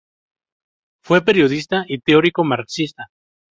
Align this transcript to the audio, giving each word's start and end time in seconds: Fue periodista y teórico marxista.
Fue 1.03 1.21
periodista 1.23 1.85
y 1.87 1.99
teórico 1.99 2.43
marxista. 2.43 3.09